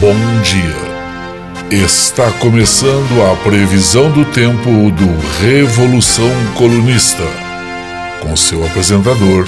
[0.00, 1.84] Bom dia.
[1.84, 7.22] Está começando a previsão do tempo do Revolução Colunista,
[8.20, 9.46] com seu apresentador,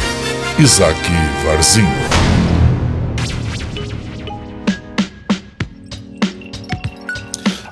[0.59, 0.99] Isaac
[1.45, 2.17] Varzinho.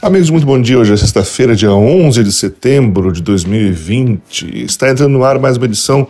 [0.03, 0.79] Amigos, muito bom dia.
[0.79, 4.65] Hoje é sexta-feira, dia 11 de setembro de 2020.
[4.65, 6.07] Está entrando no ar mais uma edição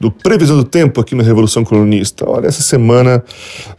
[0.00, 2.28] do Previsão do Tempo aqui no Revolução Colunista.
[2.28, 3.22] Olha, essa semana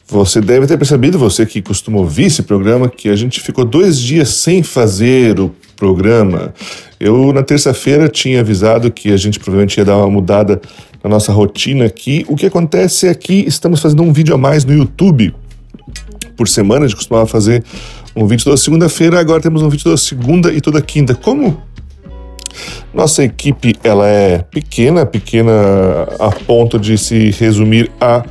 [0.08, 4.00] você deve ter percebido, você que costuma ouvir esse programa, que a gente ficou dois
[4.00, 6.54] dias sem fazer o programa.
[7.00, 10.62] Eu, na terça-feira, tinha avisado que a gente provavelmente ia dar uma mudada
[11.02, 12.26] na nossa rotina aqui.
[12.28, 15.34] O que acontece é que estamos fazendo um vídeo a mais no YouTube.
[16.36, 17.64] Por semana, a gente costumava fazer
[18.16, 21.16] um vídeo toda segunda-feira, agora temos um vídeo toda segunda e toda quinta.
[21.16, 21.62] Como
[22.94, 25.52] nossa equipe ela é pequena, pequena
[26.20, 28.24] a ponto de se resumir a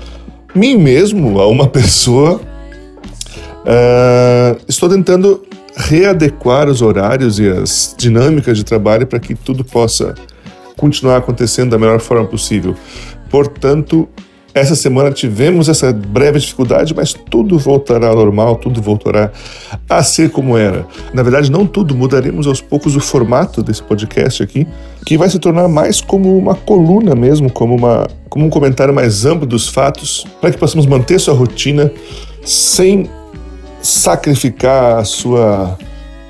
[0.54, 2.40] mim mesmo, a uma pessoa.
[3.64, 5.42] Uh, estou tentando
[5.76, 10.14] readequar os horários e as dinâmicas de trabalho para que tudo possa
[10.76, 12.74] continuar acontecendo da melhor forma possível.
[13.30, 14.08] Portanto,
[14.54, 19.30] essa semana tivemos essa breve dificuldade, mas tudo voltará ao normal, tudo voltará
[19.88, 20.86] a ser como era.
[21.12, 24.66] Na verdade, não tudo, mudaremos aos poucos o formato desse podcast aqui,
[25.04, 29.24] que vai se tornar mais como uma coluna mesmo, como, uma, como um comentário mais
[29.24, 31.92] amplo dos fatos, para que possamos manter sua rotina
[32.44, 33.08] sem
[33.82, 35.78] sacrificar a sua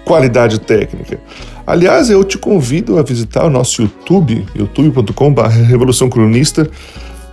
[0.04, 1.20] qualidade técnica.
[1.66, 6.68] Aliás, eu te convido a visitar o nosso YouTube, youtube.com.br Revolução Cronista,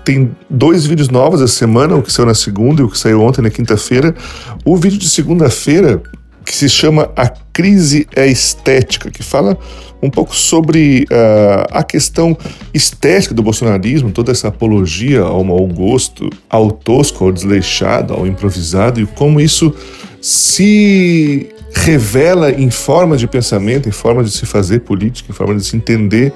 [0.06, 3.22] tem dois vídeos novos essa semana, o que saiu na segunda e o que saiu
[3.22, 4.16] ontem na quinta-feira.
[4.64, 6.02] O vídeo de segunda-feira,
[6.46, 9.58] que se chama A Crise é Estética, que fala
[10.04, 12.38] um pouco sobre uh, a questão
[12.72, 19.02] estética do bolsonarismo, toda essa apologia ao mau gosto, ao tosco, ao desleixado, ao improvisado
[19.02, 19.74] e como isso
[20.22, 25.64] se revela em forma de pensamento, em forma de se fazer política, em forma de
[25.66, 26.32] se entender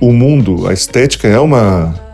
[0.00, 0.68] o mundo.
[0.68, 2.09] A estética é uma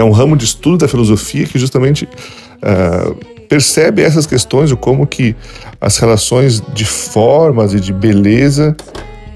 [0.00, 3.14] é um ramo de estudo da filosofia que justamente uh,
[3.48, 5.34] percebe essas questões, de como que
[5.80, 8.76] as relações de formas e de beleza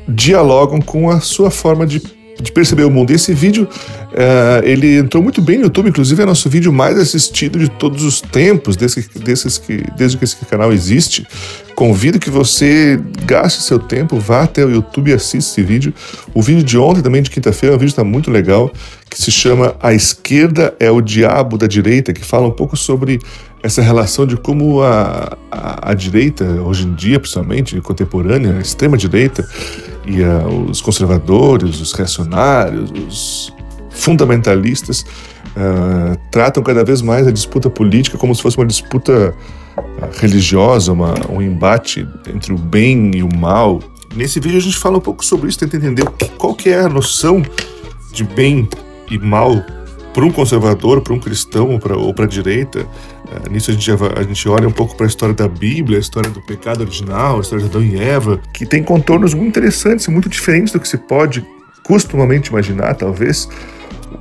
[0.06, 2.00] dialogam com a sua forma de,
[2.40, 3.10] de perceber o mundo.
[3.10, 7.58] Esse vídeo, uh, ele entrou muito bem no YouTube, inclusive é nosso vídeo mais assistido
[7.58, 11.26] de todos os tempos, desse, desses que, desde que esse canal existe.
[11.74, 15.92] Convido que você gaste seu tempo, vá até o YouTube e assista esse vídeo.
[16.32, 18.72] O vídeo de ontem, também de quinta-feira, é um vídeo está muito legal,
[19.10, 23.18] que se chama A Esquerda é o Diabo da Direita, que fala um pouco sobre
[23.64, 29.42] essa relação de como a, a, a direita, hoje em dia, principalmente, contemporânea, a extrema-direita,
[30.06, 33.52] e a, os conservadores, os reacionários, os
[33.90, 35.04] fundamentalistas,
[35.56, 39.34] uh, tratam cada vez mais a disputa política como se fosse uma disputa
[40.18, 43.80] religiosa, uma, um embate entre o bem e o mal.
[44.14, 46.04] Nesse vídeo a gente fala um pouco sobre isso, tenta entender
[46.38, 47.42] qual que é a noção
[48.12, 48.68] de bem
[49.10, 49.64] e mal
[50.14, 52.80] para um conservador, para um cristão ou para a direita.
[52.80, 56.00] Uh, nisso a gente, a gente olha um pouco para a história da Bíblia, a
[56.00, 60.06] história do pecado original, a história de Adão e Eva, que tem contornos muito interessantes,
[60.06, 61.44] muito diferentes do que se pode
[61.82, 63.48] costumamente imaginar, talvez.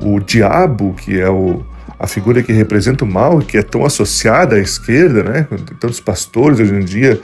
[0.02, 1.64] O diabo, que é o,
[2.00, 5.48] a figura que representa o mal que é tão associada à esquerda, né?
[5.80, 7.22] Tantos pastores hoje em dia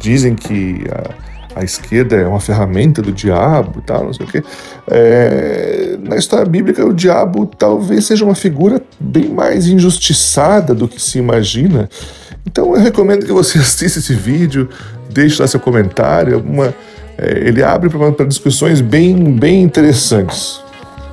[0.00, 4.28] dizem que a, a esquerda é uma ferramenta do diabo e tal, não sei o
[4.28, 4.42] quê.
[4.90, 11.00] É, na história bíblica, o diabo talvez seja uma figura bem mais injustiçada do que
[11.00, 11.88] se imagina.
[12.46, 14.68] Então eu recomendo que você assista esse vídeo,
[15.10, 16.40] deixe lá seu comentário.
[16.40, 16.74] Uma,
[17.16, 20.60] é, ele abre para discussões bem, bem interessantes.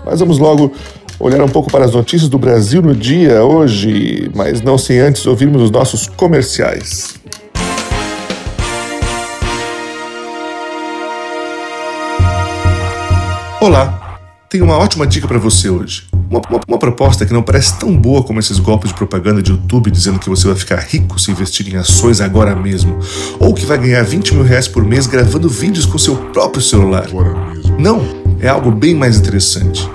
[0.04, 0.74] Mas vamos logo
[1.20, 5.26] olhar um pouco para as notícias do Brasil no dia hoje, mas não sem antes
[5.28, 7.21] ouvirmos os nossos comerciais.
[13.62, 16.08] Olá, tenho uma ótima dica para você hoje.
[16.32, 19.52] Uma, uma, uma, proposta que não parece tão boa como esses golpes de propaganda de
[19.52, 22.98] YouTube dizendo que você vai ficar rico se investir em ações agora mesmo,
[23.40, 27.06] ou que vai ganhar 20 mil reais por mês gravando vídeos com seu próprio celular.
[27.78, 28.02] Não,
[28.40, 29.88] é algo bem mais interessante.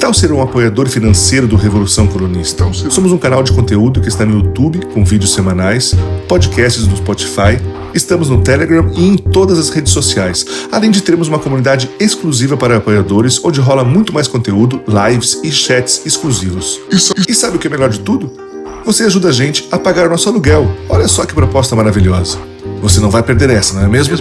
[0.00, 2.64] Tal ser um apoiador financeiro do Revolução Colunista?
[2.72, 5.94] Somos um canal de conteúdo que está no YouTube, com vídeos semanais,
[6.26, 7.60] podcasts no Spotify,
[7.92, 12.56] estamos no Telegram e em todas as redes sociais, além de termos uma comunidade exclusiva
[12.56, 16.80] para apoiadores, onde rola muito mais conteúdo, lives e chats exclusivos.
[17.28, 18.32] E sabe o que é melhor de tudo?
[18.86, 20.66] Você ajuda a gente a pagar o nosso aluguel.
[20.88, 22.49] Olha só que proposta maravilhosa.
[22.80, 24.14] Você não vai perder essa, não é mesmo?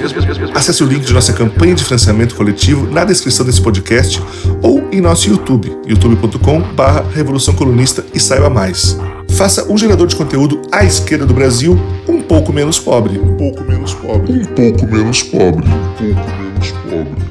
[0.54, 4.22] Acesse o link de nossa campanha de financiamento coletivo na descrição desse podcast
[4.62, 8.98] ou em nosso YouTube, youtube.com/barra Revolução Colunista e saiba mais.
[9.32, 13.18] Faça um gerador de conteúdo à esquerda do Brasil um pouco menos pobre.
[13.18, 14.34] Um pouco menos pobre.
[14.34, 15.68] Um pouco menos pobre.
[15.68, 17.30] Um pouco menos pobre.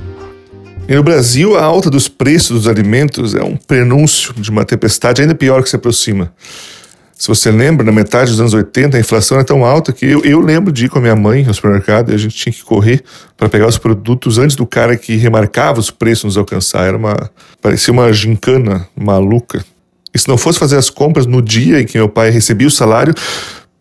[0.89, 5.21] E no Brasil, a alta dos preços dos alimentos é um prenúncio de uma tempestade
[5.21, 6.33] ainda pior que se aproxima.
[7.19, 10.23] Se você lembra, na metade dos anos 80, a inflação era tão alta que eu,
[10.25, 12.63] eu lembro de ir com a minha mãe ao supermercado e a gente tinha que
[12.63, 13.03] correr
[13.37, 16.87] para pegar os produtos antes do cara que remarcava os preços nos alcançar.
[16.87, 17.29] Era uma.
[17.61, 19.65] parecia uma gincana maluca.
[20.15, 22.71] E se não fosse fazer as compras no dia em que meu pai recebia o
[22.71, 23.13] salário,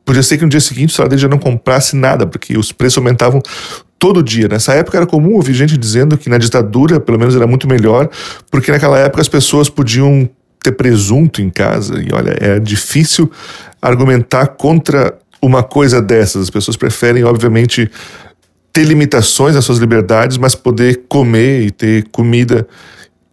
[0.03, 2.71] podia ser que no dia seguinte o salário dele já não comprasse nada, porque os
[2.71, 3.39] preços aumentavam
[3.99, 4.47] todo dia.
[4.47, 8.09] Nessa época era comum ouvir gente dizendo que na ditadura, pelo menos, era muito melhor,
[8.49, 10.27] porque naquela época as pessoas podiam
[10.61, 12.01] ter presunto em casa.
[12.01, 13.31] E olha, é difícil
[13.81, 16.43] argumentar contra uma coisa dessas.
[16.43, 17.89] As pessoas preferem, obviamente,
[18.73, 22.67] ter limitações nas suas liberdades, mas poder comer e ter comida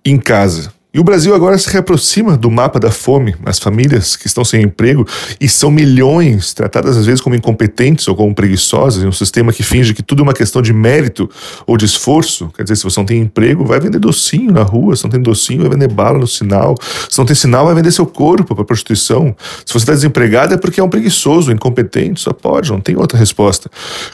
[0.05, 0.74] em casa.
[0.95, 3.35] E o Brasil agora se reaproxima do mapa da fome.
[3.45, 5.05] As famílias que estão sem emprego,
[5.41, 9.65] e são milhões, tratadas às vezes como incompetentes ou como preguiçosas, em um sistema que
[9.65, 11.29] finge que tudo é uma questão de mérito
[11.67, 12.49] ou de esforço.
[12.57, 14.95] Quer dizer, se você não tem emprego, vai vender docinho na rua.
[14.95, 16.77] Se não tem docinho, vai vender bala no sinal.
[17.11, 19.35] Se não tem sinal, vai vender seu corpo para prostituição.
[19.67, 22.21] Se você está desempregado, é porque é um preguiçoso, incompetente.
[22.21, 23.69] Só pode, não tem outra resposta.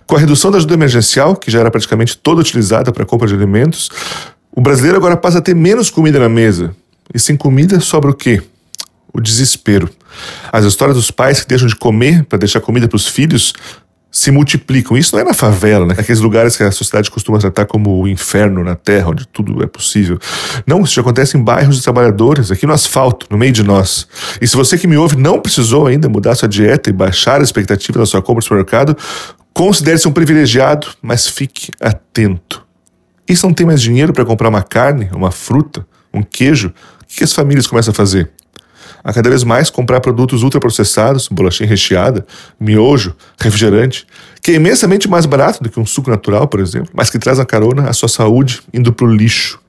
[0.06, 3.28] Com a redução da ajuda emergencial, que já era praticamente toda utilizada para a compra
[3.28, 3.90] de alimentos,
[4.60, 6.76] o brasileiro agora passa a ter menos comida na mesa.
[7.14, 8.42] E sem comida sobra o quê?
[9.10, 9.88] O desespero.
[10.52, 13.54] As histórias dos pais que deixam de comer para deixar comida para os filhos
[14.12, 14.98] se multiplicam.
[14.98, 15.94] Isso não é na favela, né?
[15.96, 19.66] Aqueles lugares que a sociedade costuma tratar como o inferno na terra, onde tudo é
[19.66, 20.18] possível.
[20.66, 24.06] Não, isso já acontece em bairros de trabalhadores, aqui no asfalto, no meio de nós.
[24.42, 27.44] E se você que me ouve não precisou ainda mudar sua dieta e baixar a
[27.44, 28.94] expectativa da sua compra no supermercado,
[29.54, 32.68] considere-se um privilegiado, mas fique atento.
[33.30, 37.06] E se não tem mais dinheiro para comprar uma carne, uma fruta, um queijo, o
[37.06, 38.28] que as famílias começam a fazer?
[39.04, 42.26] A cada vez mais comprar produtos ultraprocessados, bolachinha recheada,
[42.58, 44.04] miojo, refrigerante,
[44.42, 47.38] que é imensamente mais barato do que um suco natural, por exemplo, mas que traz
[47.38, 49.60] na carona a sua saúde indo para o lixo.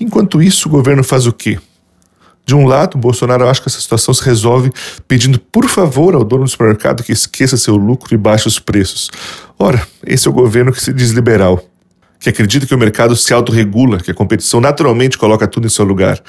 [0.00, 1.58] Enquanto isso, o governo faz o quê?
[2.46, 4.72] De um lado, Bolsonaro acha que essa situação se resolve
[5.06, 9.10] pedindo por favor ao dono do supermercado que esqueça seu lucro e baixe os preços.
[9.58, 11.62] Ora, esse é o governo que se diz liberal
[12.26, 15.84] que acredita que o mercado se autorregula, que a competição naturalmente coloca tudo em seu
[15.84, 16.20] lugar.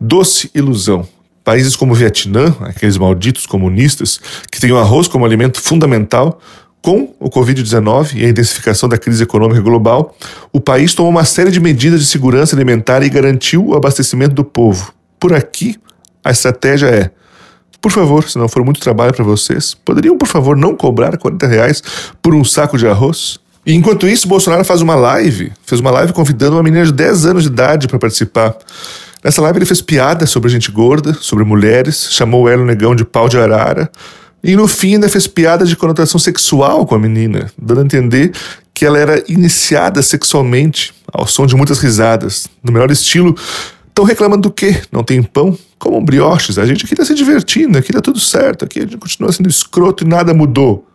[0.00, 1.04] Doce ilusão.
[1.42, 6.40] Países como o Vietnã, aqueles malditos comunistas, que têm o arroz como alimento fundamental,
[6.80, 10.16] com o Covid-19 e a intensificação da crise econômica global,
[10.52, 14.44] o país tomou uma série de medidas de segurança alimentar e garantiu o abastecimento do
[14.44, 14.94] povo.
[15.18, 15.76] Por aqui,
[16.24, 17.10] a estratégia é:
[17.80, 21.46] por favor, se não for muito trabalho para vocês, poderiam, por favor, não cobrar 40
[21.48, 21.82] reais
[22.22, 23.40] por um saco de arroz?
[23.64, 27.26] E enquanto isso, Bolsonaro faz uma live, fez uma live convidando uma menina de 10
[27.26, 28.56] anos de idade para participar.
[29.22, 33.04] Nessa live ele fez piada sobre gente gorda, sobre mulheres, chamou o Hélio Negão de
[33.04, 33.90] pau de arara,
[34.42, 38.32] e no fim ainda fez piada de conotação sexual com a menina, dando a entender
[38.72, 43.36] que ela era iniciada sexualmente, ao som de muitas risadas, no melhor estilo.
[43.86, 44.80] Estão reclamando do quê?
[44.90, 45.58] Não tem pão?
[45.78, 46.58] Como brioches.
[46.58, 49.50] A gente aqui está se divertindo, aqui está tudo certo, aqui a gente continua sendo
[49.50, 50.86] escroto e nada mudou.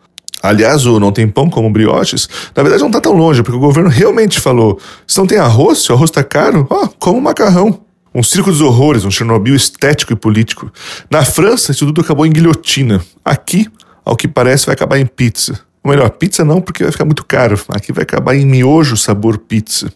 [0.47, 3.59] Aliás, o Não Tem Pão como brioches, na verdade não está tão longe, porque o
[3.59, 7.81] governo realmente falou: se não tem arroz, se o arroz está caro, ó, como macarrão.
[8.13, 10.71] Um circo dos horrores, um Chernobyl estético e político.
[11.11, 13.03] Na França, isso tudo acabou em guilhotina.
[13.25, 13.67] Aqui,
[14.05, 15.59] ao que parece, vai acabar em pizza.
[15.83, 17.59] Ou melhor, pizza não, porque vai ficar muito caro.
[17.67, 19.91] Aqui vai acabar em miojo sabor pizza.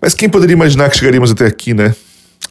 [0.00, 1.94] Mas quem poderia imaginar que chegaríamos até aqui, né?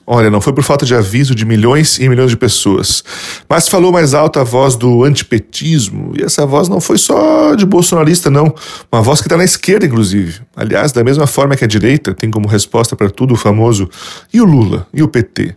[0.07, 3.03] Olha, não foi por falta de aviso de milhões e milhões de pessoas,
[3.49, 7.65] mas falou mais alto a voz do antipetismo, e essa voz não foi só de
[7.65, 8.53] bolsonarista, não.
[8.91, 10.41] Uma voz que está na esquerda, inclusive.
[10.55, 13.89] Aliás, da mesma forma que a direita tem como resposta para tudo o famoso
[14.31, 15.55] e o Lula, e o PT.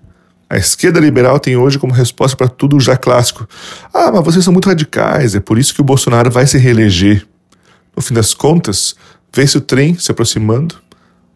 [0.49, 3.47] A esquerda liberal tem hoje como resposta para tudo o já clássico.
[3.93, 7.27] Ah, mas vocês são muito radicais, é por isso que o Bolsonaro vai se reeleger.
[7.95, 8.97] No fim das contas,
[9.35, 10.77] vê-se o trem se aproximando,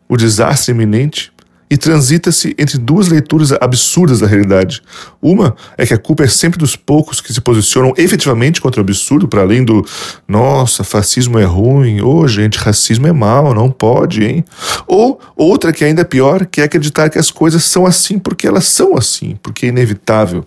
[0.09, 1.32] o desastre iminente,
[1.73, 4.83] e transita-se entre duas leituras absurdas da realidade.
[5.23, 8.85] Uma é que a culpa é sempre dos poucos que se posicionam efetivamente contra o
[8.85, 9.83] absurdo, para além do
[10.29, 14.45] nossa, fascismo é ruim, ô oh, gente, racismo é mal, não pode, hein?
[14.87, 18.47] Ou outra que é ainda pior, que é acreditar que as coisas são assim porque
[18.47, 20.45] elas são assim, porque é inevitável.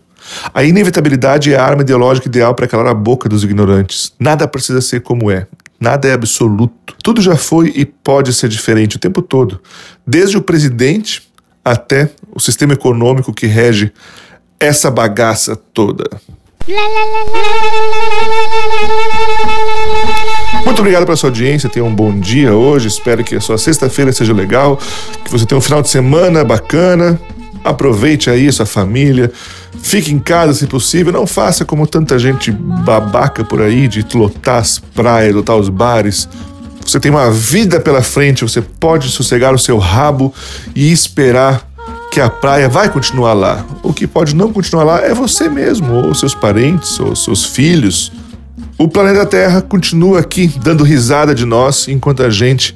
[0.53, 4.13] A inevitabilidade é a arma ideológica ideal para calar a boca dos ignorantes.
[4.19, 5.47] Nada precisa ser como é.
[5.79, 6.95] Nada é absoluto.
[7.03, 9.59] Tudo já foi e pode ser diferente o tempo todo,
[10.05, 11.23] desde o presidente
[11.63, 13.91] até o sistema econômico que rege
[14.59, 16.09] essa bagaça toda.
[20.65, 22.87] Muito obrigado pela sua audiência, tenha um bom dia hoje.
[22.87, 24.79] Espero que a sua sexta-feira seja legal,
[25.23, 27.19] que você tenha um final de semana bacana.
[27.65, 29.31] Aproveite aí sua família,
[29.81, 34.59] fique em casa se possível, não faça como tanta gente babaca por aí de lotar
[34.59, 36.29] as praias, lotar os bares.
[36.85, 40.31] Você tem uma vida pela frente, você pode sossegar o seu rabo
[40.75, 41.67] e esperar
[42.11, 43.65] que a praia vai continuar lá.
[43.81, 48.11] O que pode não continuar lá é você mesmo, ou seus parentes, ou seus filhos.
[48.77, 52.75] O planeta Terra continua aqui dando risada de nós enquanto a gente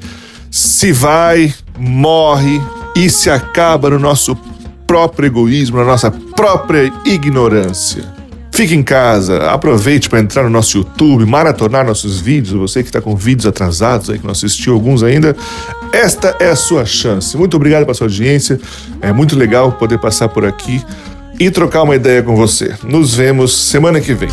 [0.50, 2.60] se vai, morre
[2.96, 4.36] e se acaba no nosso
[4.89, 8.03] próprio egoísmo, na nossa própria ignorância.
[8.51, 12.60] Fique em casa, aproveite para entrar no nosso YouTube, maratonar nossos vídeos.
[12.60, 15.38] Você que está com vídeos atrasados aí, que não assistiu alguns ainda,
[15.93, 17.38] esta é a sua chance.
[17.38, 18.60] Muito obrigado pela sua audiência.
[19.00, 20.84] É muito legal poder passar por aqui
[21.39, 22.74] e trocar uma ideia com você.
[22.84, 24.29] Nos vemos semana que vem.